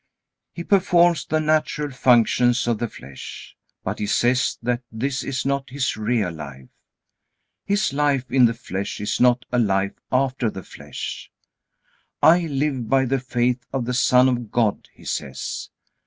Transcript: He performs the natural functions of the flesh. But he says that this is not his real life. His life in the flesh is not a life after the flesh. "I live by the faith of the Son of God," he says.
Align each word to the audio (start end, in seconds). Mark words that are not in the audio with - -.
He 0.51 0.63
performs 0.63 1.27
the 1.27 1.37
natural 1.39 1.91
functions 1.91 2.65
of 2.67 2.79
the 2.79 2.87
flesh. 2.87 3.55
But 3.83 3.99
he 3.99 4.07
says 4.07 4.57
that 4.63 4.81
this 4.91 5.23
is 5.23 5.45
not 5.45 5.69
his 5.69 5.95
real 5.95 6.31
life. 6.31 6.69
His 7.65 7.93
life 7.93 8.31
in 8.31 8.45
the 8.45 8.55
flesh 8.55 8.99
is 8.99 9.19
not 9.21 9.45
a 9.51 9.59
life 9.59 9.99
after 10.11 10.49
the 10.49 10.63
flesh. 10.63 11.29
"I 12.19 12.47
live 12.47 12.89
by 12.89 13.05
the 13.05 13.19
faith 13.19 13.63
of 13.71 13.85
the 13.85 13.93
Son 13.93 14.27
of 14.27 14.49
God," 14.49 14.89
he 14.91 15.05
says. 15.05 15.69